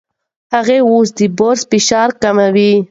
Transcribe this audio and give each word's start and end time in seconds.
هغه 0.53 0.77
اوس 0.89 1.09
د 1.17 1.19
برس 1.37 1.61
فشار 1.71 2.09
کموي. 2.21 2.71